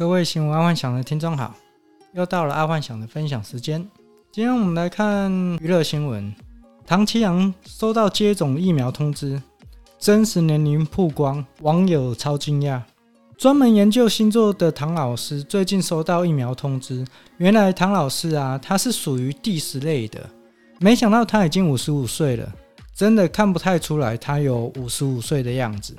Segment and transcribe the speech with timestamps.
[0.00, 1.54] 各位新闻爱幻想的听众好，
[2.14, 3.86] 又到了爱幻想的分享时间。
[4.32, 5.30] 今天我们来看
[5.60, 6.34] 娱乐新闻：
[6.86, 9.38] 唐七阳收到接种疫苗通知，
[9.98, 12.80] 真实年龄曝光，网友超惊讶。
[13.36, 17.06] 专门研究星座的唐老师最近收到疫苗通知，
[17.36, 20.26] 原来唐老师啊，他是属于第十类的，
[20.78, 22.50] 没想到他已经五十五岁了，
[22.96, 25.94] 真的看不太出来他有五十五岁的样子。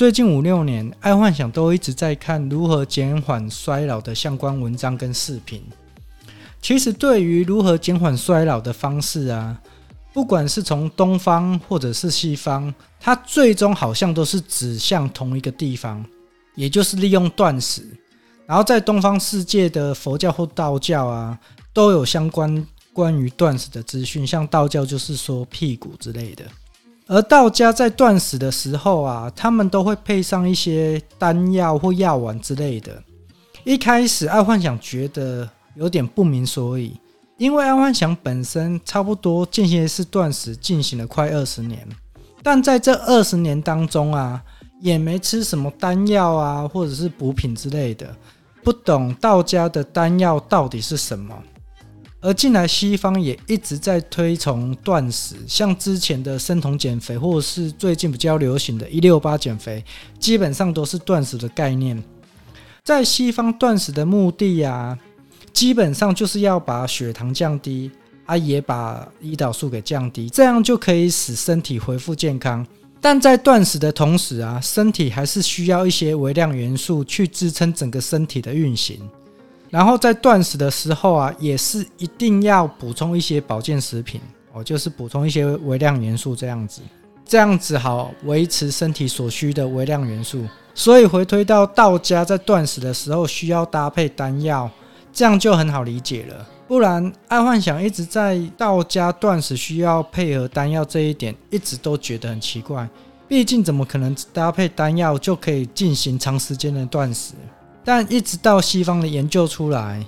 [0.00, 5.62] 最近五六年，爱幻想都一直在看如何减缓衰老的相关文章跟视频。
[6.62, 9.60] 其实，对于如何减缓衰老的方式啊，
[10.14, 16.02] 不管是从东方或者是西方，它最终好像都是指向同一个地方，
[16.54, 17.86] 也就是利用断食。
[18.46, 21.38] 然后，在东方世界的佛教或道教啊，
[21.74, 26.44] 都有相关关于断食的资讯，像道教就是说辟谷之类的。
[27.10, 33.02] 而道家在断食的时候啊，他们都会配上一些丹药或药丸之类的。
[33.64, 36.96] 一开始，爱幻想觉得有点不明所以，
[37.36, 41.84] 因为爱幻想本身差不多间歇式断食进行了快二十年，
[42.44, 44.40] 但在这二十年当中啊，
[44.80, 48.14] 也没吃什么丹药啊，或者是补品之类的，
[48.62, 51.34] 不懂道家的丹药到底是什么。
[52.22, 59.82] 而近来西方也一直在推崇断食，像之前的生酮减肥，或者是最近比较流行的一六八减肥，
[60.18, 62.02] 基本上都是断食的概念。
[62.84, 64.98] 在西方断食的目的呀，
[65.52, 67.90] 基本上就是要把血糖降低，
[68.26, 72.66] 啊，也把胰岛素给降低，这样就可以使身体恢复健康。
[73.00, 79.00] 但在断食的同时啊，身体还是需要一些微量元素去支撑整个身体的运行。
[79.70, 84.20] 然后在断食的时候啊，也是一定要补充一些保健食品
[84.52, 86.82] 哦，就是补充一些微量元素这样子，
[87.24, 90.44] 这样子好维持身体所需的微量元素。
[90.74, 94.68] 所以回推到道家在断食的时候需要搭配丹药，
[95.12, 96.48] 这样就很好理解了。
[96.66, 102.88] 不然爱幻想一直在道家断食需要配合丹药这一点，一直都觉得很奇怪。
[103.28, 107.34] 毕竟怎么可能搭配丹药就可以进行长时间的断食？
[107.84, 110.04] 但一直到西方的研究出来，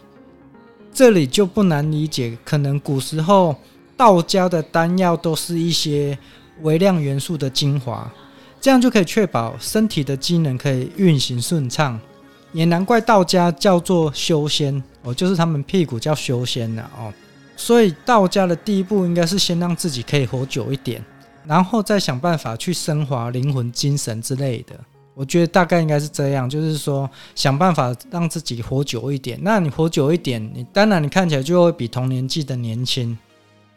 [0.92, 3.56] 这里就不难理解，可能古时候
[3.96, 6.16] 道家的丹药都是一些
[6.62, 8.12] 微量元素的精华，
[8.60, 11.98] 这样就可以确保身体的机能可以运行顺畅。
[12.52, 17.10] 也难怪道家叫做修仙哦，就是他们屁股叫修仙的哦。
[17.56, 21.02] 所以道家的第一步应该是先让自己可以活久一点，
[21.46, 24.78] 然后再想办法去升华灵魂、精神之类的。
[25.14, 29.38] 我觉得大概应该是这样，就是说想办法让自己活久一点。
[29.42, 33.16] 那你活久一点，你当然你看起来就会比同年纪的年轻。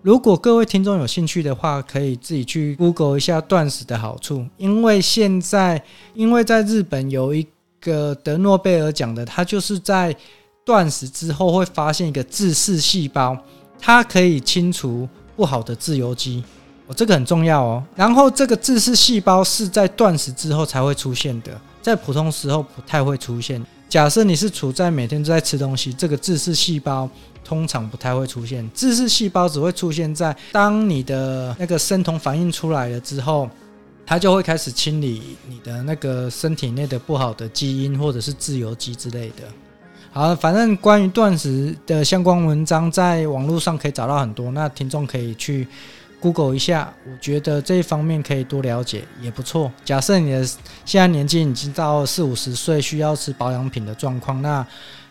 [0.01, 4.45] 如果各位听众有兴趣的话，可以自己去 Google 一下断食的好处。
[4.55, 7.45] 因为现在，因为在日本有一
[7.79, 10.15] 个得诺贝尔奖的，他就是在
[10.63, 13.35] 断食之后会发现一个自噬细胞，
[13.79, 16.43] 它可以清除不好的自由基。
[16.87, 17.83] 哦，这个很重要哦。
[17.95, 23.63] 然后这个自噬细胞是在断食之后才会出现的，在普通时候不太会出现。
[23.89, 27.09] 假设你是处在每天都在吃东西，这个自噬细胞
[27.43, 28.67] 通常不太会出现。
[28.73, 33.49] 自噬细胞只会出现在当你的那个生酮反应出来了之后，
[34.05, 39.43] 它就会开始清理你的那个身体内的不好的基因或者是自由基之类的。
[40.11, 45.67] 好，反正关于断食的相关文章在网络上可以找到很多，那听众可以去。
[46.19, 49.71] Google 一下，我觉得这一方面可以多了解也不错。
[49.83, 50.43] 假设你的
[50.83, 54.65] 现在年纪已经到四五十岁，需要吃保养品的状况，那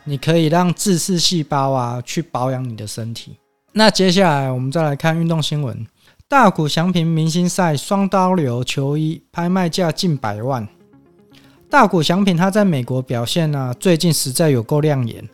[0.04, 3.36] 你可以让自噬细胞啊去保养你的身体。
[3.72, 5.86] 那接下来我们再来看运动新闻：
[6.28, 10.66] 大谷翔平明星赛双刀流球衣拍卖价近百万。
[11.70, 15.28] 大谷翔平他在美国表现呢、最近实在有够亮眼。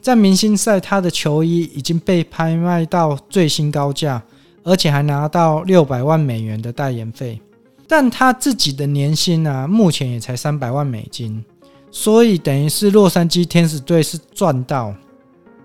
[0.00, 4.22] 在明星赛，他的球衣已经被拍卖到最新高价。
[4.62, 7.40] 而且还拿到六百万美元的代言费，
[7.88, 11.44] 但他自己的年薪、啊，目前也才三百万美金，
[11.90, 14.94] 所以等于是洛杉矶天使队是赚到。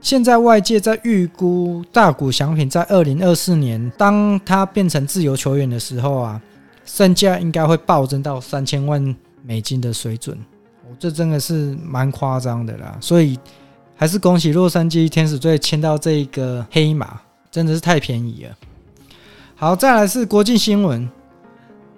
[0.02, 6.42] 现在外界在预估大谷翔平在二零二四年，当他变成自由球员的时候啊，
[6.86, 10.38] 身价应该会暴增到三千万美金的水准。
[10.84, 12.96] 哦，这真的是蛮夸张的啦。
[13.02, 13.40] 所以
[13.96, 17.20] 还是恭喜洛杉矶天使队签到这个黑马，
[17.50, 18.56] 真的是太便宜了。
[19.58, 21.10] 好，再来是国际新闻。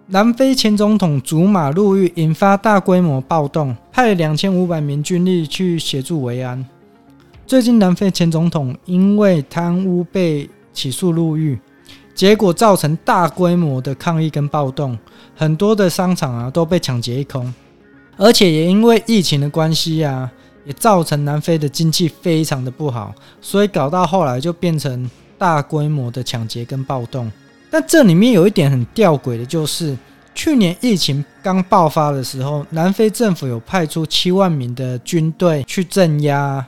[0.06, 6.64] 南非前总统祖马入狱，引发大规模暴动，派两千五百名军力去协助维安。
[7.48, 11.60] 最近，南非前总统因为贪污被起诉入狱，
[12.14, 14.96] 结果造成大规模的抗议跟暴动，
[15.36, 17.52] 很多的商场啊都被抢劫一空，
[18.18, 20.32] 而且也因为疫情的关系啊，
[20.64, 25.10] 也造成南非的经济非常的不好，所以搞到后来就变成
[25.40, 27.32] 大规模的抢劫跟暴动。
[27.70, 29.98] 但这里面有一点很吊诡的，就是
[30.34, 36.66] 去年疫情刚爆发的时候，南非政府有派出七万名的军队去镇压，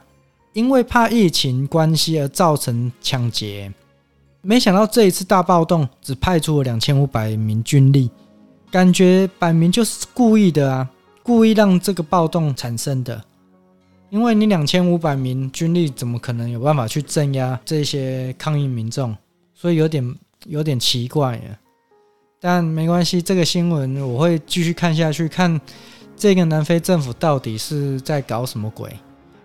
[0.53, 3.71] 因为怕疫情关系而造成抢劫。
[4.41, 8.09] 没想到这一次大暴动只派出了两千五百名军力，
[8.71, 10.89] 感觉摆明就是故意的啊，
[11.21, 13.21] 故意让这个暴动产生的。
[14.09, 19.15] 因为你两千五百名军力怎么可能有办法去镇压这些抗议民众？
[19.53, 21.59] 所以有点有点奇怪呀。
[22.41, 25.59] 但没关系，这个新闻我会继续看下去，看
[26.15, 28.89] 这个南非政府到底是在搞什么鬼？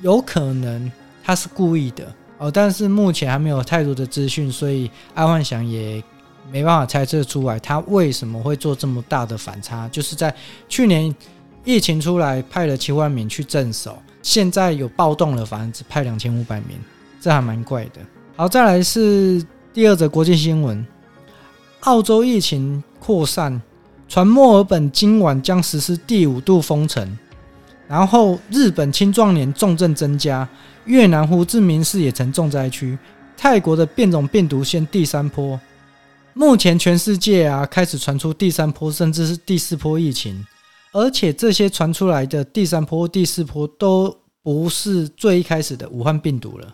[0.00, 0.90] 有可能
[1.22, 6.02] 他是故意的哦，但是目前还没有太多的资讯，所以爱幻想也
[6.52, 9.88] 没办法猜测出来他为什么会做这么大的反差。
[9.88, 10.34] 就是在
[10.68, 11.12] 去年
[11.64, 13.96] 疫情出来，派了七万名去镇守。
[14.22, 16.78] 现在有暴动了，反而只派两千五百名，
[17.20, 18.00] 这还蛮怪的。
[18.36, 19.44] 好，再来是
[19.74, 20.86] 第二则国际新闻：
[21.80, 23.60] 澳洲疫情扩散，
[24.08, 27.18] 传墨尔本今晚将实施第五度封城。
[27.88, 30.48] 然后日本青壮年重症增加，
[30.84, 32.96] 越南胡志明市也成重灾区，
[33.36, 35.60] 泰国的变种病毒先第三波。
[36.34, 40.46] 目前全世界啊开始传出第三波，甚至是第四波疫情。
[40.92, 46.72] 而且这些传出来的第三波、第四波都不是最一开始的武汉病毒了，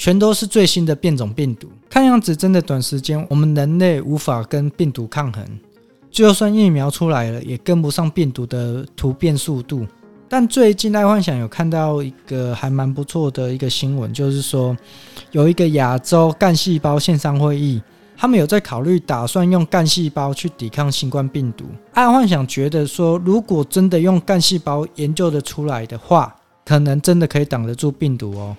[0.00, 1.68] 全都是最新的变种病毒。
[1.90, 5.44] 看样子，真的短时间我们人类无法跟病毒抗衡，
[6.10, 9.86] 就算疫苗出来了，也跟不上病毒的突变速度。
[10.26, 14.74] 但最近爱幻想有看到一个还蛮不错的一个新闻，就是说
[15.32, 17.82] 有一个亚洲干细胞线上会议。
[18.16, 21.66] 他们有在考虑，打算用干细胞去抵抗新冠病毒。
[21.92, 28.56] 爱幻想觉得说，如果真的用干细胞研究的出来的话，可能真的可以挡得住病毒哦。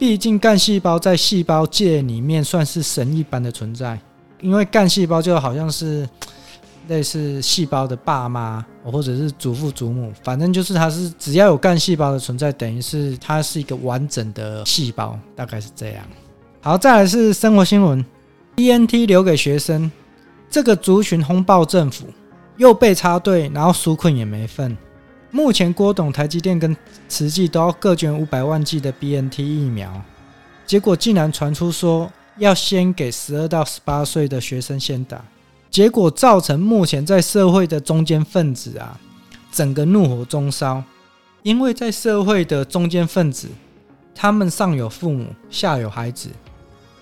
[0.00, 4.00] 毕竟干细胞在细胞界里面算是神一般的存在，
[4.40, 6.08] 因为干细胞就好像是
[6.88, 16.02] 类似细胞的爸妈，或者是祖父祖母，反正就是它是只要有干细胞的存在，等于是它是一个完整的细胞，大概是这样。
[16.62, 18.02] 好，再来是生活新闻。
[18.56, 19.92] BNT 留给学生，
[20.48, 22.06] 这个族群轰爆政府，
[22.56, 24.74] 又被插队，然后纾困也没份。
[25.30, 26.76] 目前郭董、台积电跟
[27.08, 30.02] 慈济都要各捐五百万剂的 BNT 疫苗，
[30.66, 35.24] 结果竟然传出说要先给十二到十八岁的学生先打，
[35.70, 38.98] 结果造成目前在社会的中间分子啊，
[39.52, 40.82] 整个怒火中烧，
[41.42, 43.48] 因为在社会的中间分子，
[44.14, 46.28] 他们上有父母，下有孩子。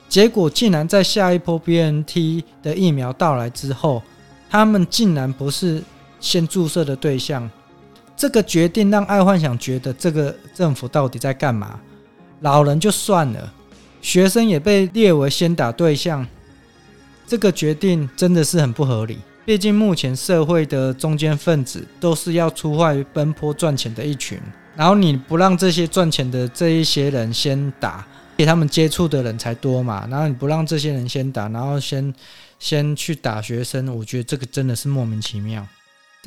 [0.08, 4.02] 结果竟然在下一波 BNT 的疫苗到来之后，
[4.50, 5.82] 他们竟然不是
[6.20, 7.48] 先注射的对象。
[8.18, 11.78] 这个决定让爱幻想觉得这个政府到底在干嘛？
[12.40, 13.54] 老人就算了，
[14.02, 16.26] 学生也被列为先打对象，
[17.28, 19.18] 这个决定真的是很不合理。
[19.46, 24.36] 毕竟目前社会的中间分子都是要出外奔波赚钱的一群，
[24.74, 28.04] 然后你不让这些赚钱的这一些人先打。
[28.36, 32.14] 给他们接触的人才多嘛，然后你不让这些人先打，然后先
[32.60, 35.66] 先去打学生，我觉得这个真的是莫名其妙。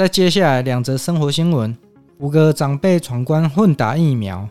[0.01, 1.77] 再接下来两则生活新闻：
[2.17, 4.49] 五个长辈闯关混打疫苗，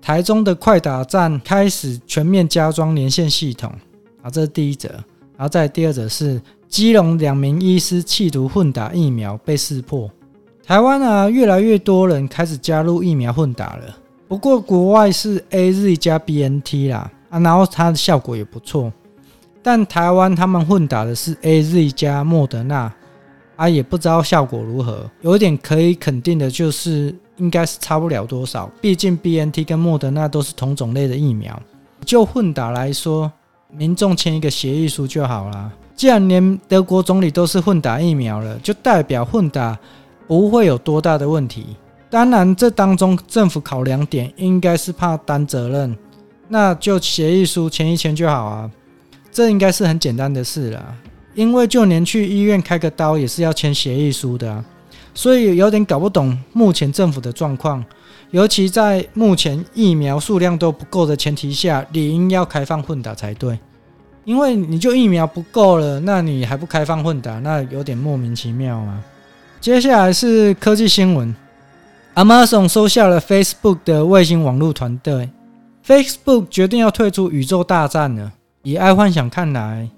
[0.00, 3.72] 台中的快打站开始全面加装连线系统。
[4.22, 10.10] 啊，这是第一则，然后再第二则是基隆两名医师企图混打疫苗被识破。
[10.66, 13.96] 台湾啊，越来越多人开始加入疫苗混打了。
[14.26, 18.92] 不过国外是 AZ 加 BNT 啦，啊，然后它的效果也不错。
[19.62, 22.92] 但台湾他们混打的是 AZ 加莫德纳，
[23.62, 25.08] 啊，也不知道效果如何。
[25.20, 28.68] 有一点可以肯定的就是，应该是差不了多少。
[28.80, 31.56] 毕竟 BNT 跟莫德纳都是同种类的疫苗。
[32.04, 33.30] 就混打来说，
[33.70, 35.72] 民众签一个协议书就好了。
[35.94, 39.78] 既然连德国总理都是混打疫苗了，就代表混打
[40.26, 41.76] 不会有多大的问题。
[42.10, 45.96] 当然，这当中政府考量点应该是怕担责任，
[46.48, 48.68] 那就协议书签一签就好啊，
[49.30, 50.94] 这应该是很简单的事了。
[51.34, 54.64] 因为就连去医院开个刀也是要签协议书的啊，
[55.14, 57.84] 所以有点搞不懂目前政府的状况，
[58.30, 63.58] 尤其在目前疫苗数量都不够的前提下，理应要开放混打才对。
[64.24, 69.02] 因为你就疫苗不够了，那你还不开放混打，那有点莫名其妙啊。
[69.60, 71.34] 接下来是科技新闻。
[72.14, 75.30] Amazon 收下了 Facebook 的卫星网络团队
[75.84, 78.32] ，Facebook 决定要退出宇宙大战了。
[78.62, 79.88] 以爱幻想看来，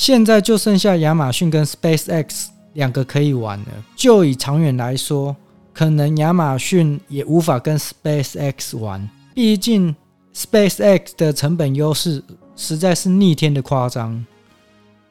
[0.00, 3.66] 现在就剩下亚马逊跟 SpaceX 两个可以玩了。
[3.94, 5.36] 就以长远来说，
[5.74, 9.94] 可能亚马逊也无法跟 SpaceX 玩，毕竟
[10.34, 12.22] SpaceX 的成本优势
[12.56, 14.24] 实在是逆天的夸张，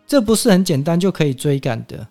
[0.08, 2.08] 这不是很简单就可以追赶的。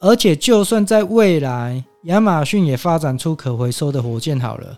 [0.00, 4.76] 而且，就算在未来亚马逊也发展出可回收的火箭好了，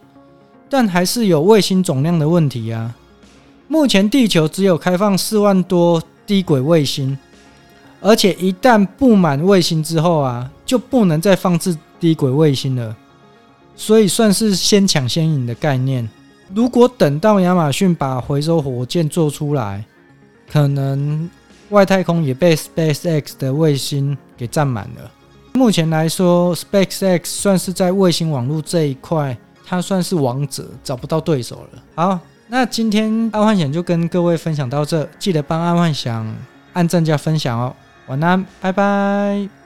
[0.69, 2.95] 但还是有卫星总量的问题啊。
[3.69, 7.19] 目前地球只有开放四万多低轨卫星，
[8.01, 12.97] 而且一旦布满卫星之后啊，就不能再放置低轨卫星了。
[13.75, 16.09] 所以算是先抢先赢的概念。
[16.55, 19.85] 如果等到亚马逊把回收火箭做出来，
[20.51, 21.29] 可能
[21.71, 25.11] 外太空也被 SpaceX 的卫星给占满了。
[25.53, 29.37] 目前来说，SpaceX 算是在卫星网络这一块，
[29.67, 31.83] 它算是王者，找不到对手了。
[31.95, 36.35] 好，那今天阿幻想就跟各位分享到这，记得帮阿幻想
[36.73, 37.75] 按赞加分享哦。
[38.09, 39.58] 晚安，拜拜。